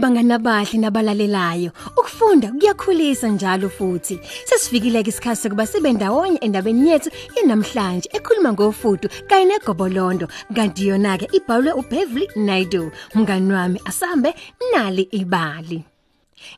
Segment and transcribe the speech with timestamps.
[0.00, 4.20] Bangani abahle nabalalelayo, ukufunda kuyakhulisa njalo futhi.
[4.44, 10.28] Sesifikile ke isikhathi sokuba sibe ndawonye endabeni yethu yenamhlanje ekhuluma ngofudu kanye negobolondo.
[10.54, 12.92] Kanti yona ke ibhalwe uBeverly Naidu.
[13.14, 14.34] Mngani wami asambe
[14.72, 15.84] nali ibali.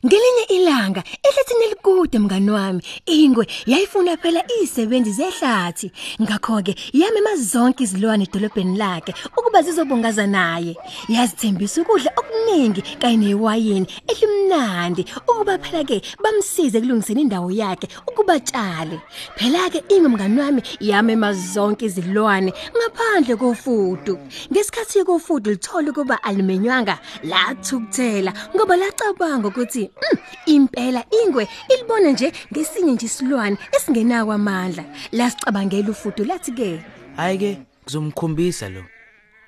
[0.05, 5.91] Ngelinye ilanga ehlathini elikude mngani wami ingwe yayifuna phela izisebenzi zehlathi.
[6.21, 10.75] Ngakho ke yamema zonke izilwane edolobheni lakhe ukuba zizobungaza naye.
[11.09, 18.99] Yazithembisa ukudla okuningi kanye newayini elimnandi ukuba phela ke bamsize kulungiseni indawo yakhe ukuba tshale
[19.35, 24.19] phela ke ingwe mngani wami yamema zonke izilwane ngaphandle kofudu
[24.51, 32.31] ngesikhathi kofudu lithola ukuba alimenywanga lathukuthela ngoba lacabanga ukuthi ukuthi mm, impela ingwe ilibona nje
[32.51, 34.83] ngesinye nje isilwane esingenawo amandla.
[35.11, 36.79] Lasicabangela ufudu lathi ke
[37.15, 38.83] hayi ke ngizomkhombisa lo.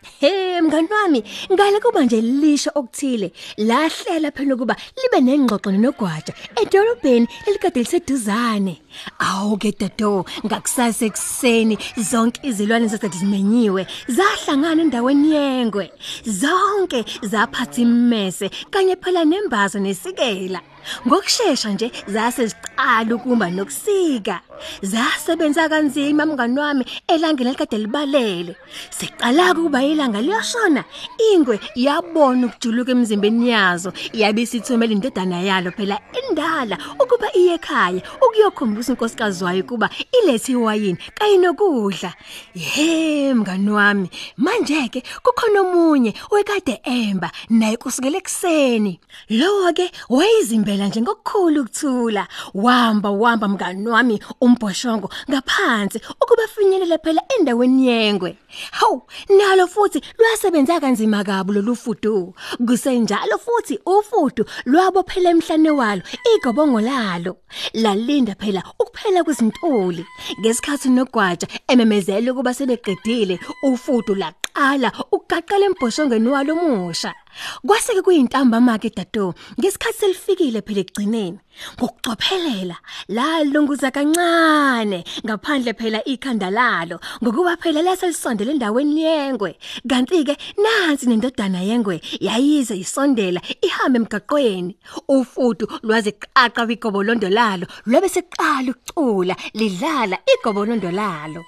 [0.04, 3.32] Hey mngani wami ngale kuba nje lisho okuthile.
[3.58, 8.82] Lahlela phela ukuba libe nengxoxo nogwaja edolobheni elikade liseduzane.
[9.20, 15.92] Awu ke dodo ngakusasa ekseni zonke izilwane zasade zimenyiwe zahlangana endaweni yengwe.
[16.26, 20.62] Zonke zaphatha immese kanye phela nembazo nesikela.
[21.08, 24.40] Ngokusheshsha nje zase ziqala ukuma nokusika.
[24.82, 28.56] Zasebenza kanzima mngani wami elangeni elikade libalele.
[28.90, 30.84] Siqala kuba ilanga liyashona.
[31.34, 38.94] Ingwe yabona ukujuluka emzimbeni yazo yabe isithumela indodana yalo phela endala ukuba iye ekhaya ukuyokhombisa
[38.94, 42.14] unkosikazi wayo kuba ilethe iwayini kanye nokudla.
[42.56, 49.92] Ye mngani wami manje ke kukhona omunye oyekade emba naye kusukela ekseni lo ke
[50.74, 52.28] wayizimbela nje ngokukhulu ukuthula.
[52.54, 58.38] Wamba wamba mngani wami umbhoshongo ngaphansi ukuba finyelele phela endaweni yengwe.
[58.72, 62.34] Hawu nalo futhi lwasebenza kanzima kabi lolu fudu.
[62.66, 66.02] Kusenjalo futhi ufudu lwabo phela emhlane walo
[66.36, 67.38] igobongo lalo.
[67.74, 70.06] Lalinda phela ukuphela kwezintuli.
[70.40, 77.14] Ngesikhathi nogwaja ememezela ukuba sebeqedile ufudu laqala ukugaqela embhoshongweni walo musha
[77.66, 81.40] Kwase ke kuyintambama ke dato ngesikhathi selifikile phela egcineni
[81.78, 82.78] ngokucophelela
[83.10, 89.52] la lunguza kancane ngaphandle phela ikhanda lalo ngokuba phela laselisondele endaweni yengwe.
[89.90, 94.74] Kanti ke nansi nendodana yengwe yayize isondela ihambe emgaqweni.
[95.08, 101.42] Ufudu lwaze qaqa igobolondo lalo lwabe seqala ukucula lidlala igobolondo lalo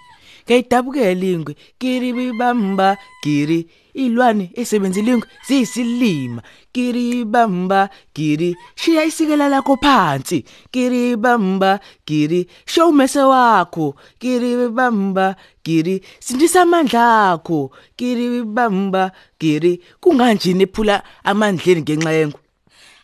[0.46, 6.42] ngiyidabukela ingwe kiri bamba kiri ilwane esebenzile ingwe ziyisilima.
[6.74, 10.44] Kiri bamba kiri shiya isikela lakho phansi.
[10.72, 13.96] Kiri bamba kiri show mese wakho.
[14.20, 17.72] Kiri bamba kiri sindisa amandla akho.
[17.96, 22.45] Kiri bamba kiri kunganjini ephula amandleni ngenxa yengwe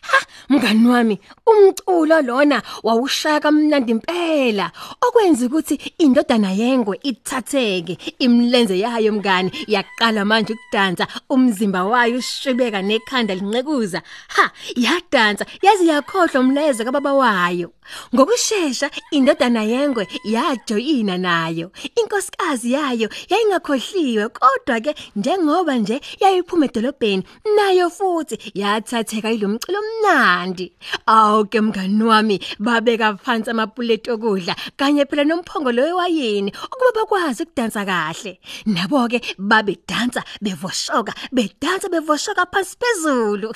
[0.02, 0.18] Ha
[0.48, 4.66] mngani wami umculo lona wawushaka mnandi impela
[5.00, 13.34] okwenza ukuthi indodana yengwe ithatheke imlenze yayo mngani yaqala manje ukudansa umzimba wayo ushibeka nekhanda
[13.34, 14.02] lincekuza
[14.34, 14.44] ha
[14.76, 17.72] yadansa yazi yakhohlwa umlezo kababa wayo.
[18.14, 21.70] Ngokusheshsha indodana yengwe yajoyina nayo.
[22.00, 27.22] Inkosikazi yayo yayingakhohliwe kodwa ke njengoba nje yayiphuma edolobheni
[27.56, 30.72] nayo futhi yathatheka ilomculo omnandi.
[31.06, 38.40] Awuke mngani wami babeka phansi amapuleti okudla kanye phela nomphongolo wewayini ukuba bakwazi ukudansa kahle.
[38.66, 43.52] Nabo ke babe dansa bevoshoka bedansa bevoshoka phansi phezulu.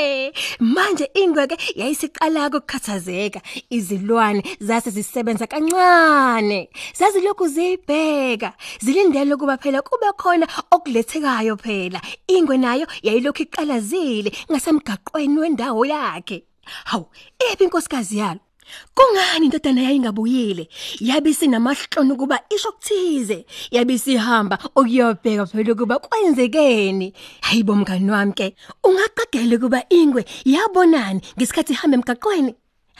[0.60, 3.40] Manje ingweke yayisiqala ukukhathazeka
[3.70, 12.86] izilwane zase zisebenza kancane zazilokhu zibheka zilindele ukuba phela kube khona okulethekayo phela ingwe nayo
[13.02, 16.44] yayilokhu iqalazile ngasemgaqweni wendawo yakhe
[16.84, 17.06] hawu
[17.38, 18.40] ephi inkosikazi yalo
[18.94, 20.68] Kungani indodana yayingabuyile?
[21.00, 23.46] Yabe sinamahloni kuba isho ukuthize.
[23.70, 27.12] Yabe sihamba ukuyobheka phela kuba kwenzekeni.
[27.40, 28.54] Hayibo mngani wami ke,
[28.84, 32.54] ungaqagela kuba ingwe yabonani ngesikhathi ihamba emgaqweni?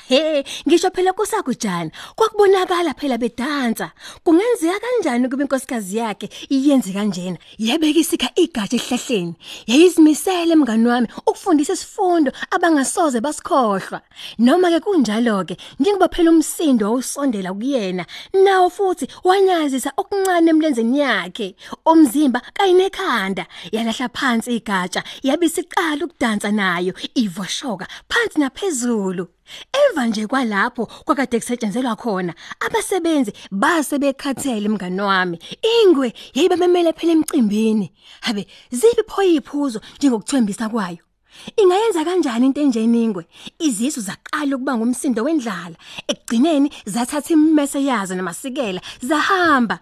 [0.08, 3.90] He, ngisho phela kusakujana, kwakubonakala phela bedansa.
[4.24, 7.38] Kungenzeka kanjani kube inkosikazi yakhe iyenze kanjena?
[7.58, 9.34] Yebeka isika igatsha ehlahleni.
[9.66, 14.00] Yayizimisele mngani wami ukufundisa isifundo abangasoze basikhohlwa.
[14.38, 21.56] Noma ke kunjalo ke, njengoba phela umsindo awusondela kuyena, nawo futhi wanyazisa okuncane emlenzeni yakhe,
[21.86, 23.46] umzimba kanye nekhanda.
[23.72, 29.28] Yalahla phansi igatsha, yabisiqala ukudansa nayo, ivoshoka phansi naphezulu.
[29.72, 37.92] Emva nje kwalapho kwakade kusetshenzelwa khona abasebenzi base bekhathele mngani wami ingwe yayibamemele phela emcimbini
[38.20, 41.02] habe ziphi pho iziphuzo njengokuthembisa kwayo
[41.56, 43.26] Ingayenza kanjani into enjeningwe?
[43.58, 45.76] Izisu zaqala ukuba ngumsindo wendlala.
[46.08, 49.78] Ekugcineni zathatha immese yazo namasikela zahamba.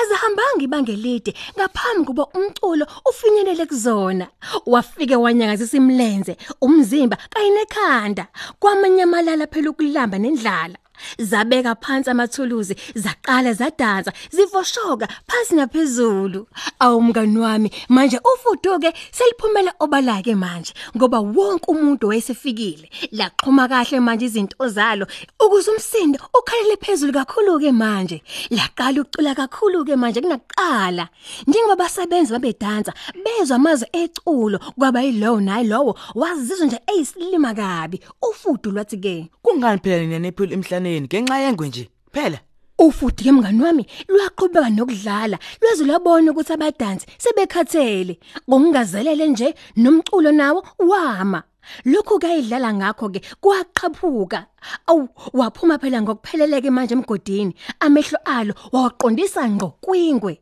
[0.00, 4.26] Azahambanga ibanga elide ngaphambi kuba umculo ufinyelele kuzona.
[4.66, 8.26] Wafike wanyakazisa imlenze, umzimba kanye nekhanda.
[8.60, 10.76] Kwamanyamalala phela ukulamba nendlala.
[11.18, 16.46] Zabeka phansi amathuluzi, zaqala zadansa, zivoshoka phansi naphezulu.
[16.80, 22.90] Awumngani wami, manje ufuduke seliphumela obalake manje ngoba wonke umuntu wayesefikile.
[23.12, 25.06] Laqhuma kahle manje izinto zalo
[25.40, 28.22] ukuze umsindo ukhalele phezulu kakhulu ke manje.
[28.50, 31.08] Laqala ukucula kakhulu ke manje kunakuqala.
[31.46, 32.92] Njengoba basebenzi babedansa,
[33.24, 38.00] bezwa amazwi eculo kwaba yilowo naye lowo wazizwa nje eyisilima kabi.
[38.22, 40.56] Ufudu lwathi ke Kungani phela nina nephula
[40.92, 41.88] emhlaneni ngenxa yengwe nje?
[42.12, 42.38] Phela.
[42.78, 48.18] Ufuthi ke mngani wami lwaqhubeka nokudlala lweze lwabona ukuthi abadansi sebekhathele.
[48.48, 51.42] Ngokungazelele nje nomculo nawo wama.
[51.84, 54.46] Lokhu kayidlala ngakho ke kwaqhaphuka.
[54.86, 57.54] Awu waphuma phela ngokupheleleke manje emgodini.
[57.80, 60.41] Amehlo alo waqondisa ngqo kwingwe.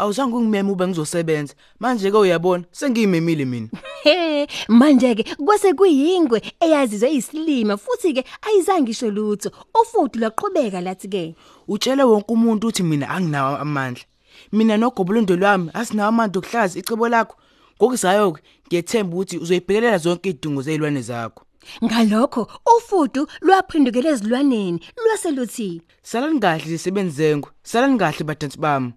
[0.00, 1.54] Awuzange ungimeme ube ngizosebenza.
[1.80, 3.68] Manje ke uyabona sengiyimemile mina.
[4.02, 9.50] He manje ke kwase kuyingwe eyazizwe isilima futhi ke ayizange isho lutho
[9.80, 11.34] ufuthi lwaqhubeka lathi ke
[11.68, 14.04] Utshele wonke umuntu uthi mina anginawo amandla.
[14.52, 17.36] Mina nogobolondo lwami asinawo amandla okuhlaza icebo lakho.
[17.76, 21.44] Ngokuzayo ke ngiyethemba ukuthi uzoyibhekelela zonke idingo zezilwane zakho.
[21.84, 27.50] ngalokho ufudu lwaphindukela ezilwaneni lwaseluthi Salani kahle lisebenzi zengwe.
[27.62, 28.92] Salani kahle badansi bami.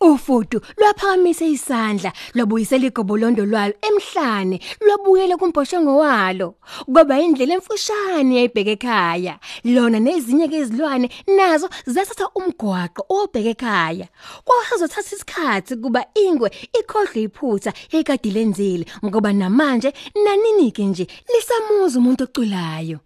[0.00, 6.54] Ufudu lwaphakamisa isandla lwabuyisela igobolondo lwalo emhlane lwabuyela kumbhoshongo walo
[6.92, 14.06] kwaba indlela emfushane yayibheke ekhaya lona nezinye ke izilwane nazo zathatha umgwaqo obheke ekhaya
[14.44, 16.48] kwasazothatha isikhathi kuba ingwe
[16.78, 19.90] ikhohlwe iphutha ekade lenzile ngoba namanje
[20.24, 22.98] nanini ke nje lisamuza umuntu oculayo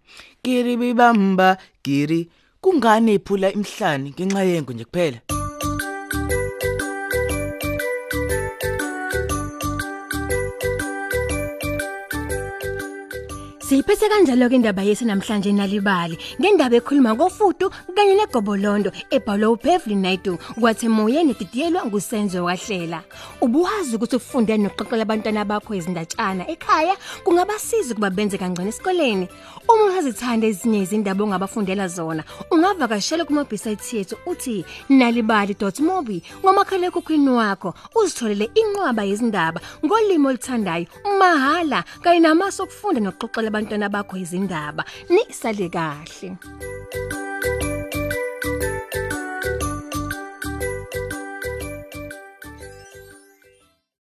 [0.43, 2.29] Kiri bibamba kiri.
[2.61, 5.40] Kungani iphula imhlane ngenxa yengwe nje kuphela?
[13.81, 16.15] Siyiphethe kanjalo ke indaba yethu namhlanje nalibali.
[16.37, 23.01] Ngendaba ekhuluma ngofudu kanye negobolondo ebhalwe uPevlin Naidu kwathi moyeni didiyelwa ngusenzo wahlela.
[23.41, 26.93] Ubuwazi ukuthi ufunde nokuxoxela abantwana bakho izindatshana ekhaya
[27.25, 29.27] kungabasiza kuba benze kangcono esikoleni.
[29.67, 37.73] Uma uzithanda ezinye izindaba ongabafundela zona ungavakashela kuma website yethu uthi nalibali.mobi ngomakhala ekhukhwini wakho.
[37.95, 40.85] Uzitholele inqwaba yezindaba ngolimo oluthandayo
[41.17, 44.83] mahala kanye namasu okufunda nokuxoxela abantwana bakho izindaba.
[45.09, 46.37] Nisale kahle.